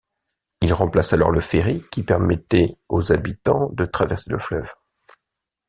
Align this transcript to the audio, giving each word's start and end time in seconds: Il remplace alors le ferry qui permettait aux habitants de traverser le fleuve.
Il 0.61 0.73
remplace 0.73 1.13
alors 1.13 1.29
le 1.29 1.41
ferry 1.41 1.83
qui 1.91 2.01
permettait 2.01 2.75
aux 2.89 3.13
habitants 3.13 3.69
de 3.73 3.85
traverser 3.85 4.31
le 4.31 4.39
fleuve. 4.39 4.73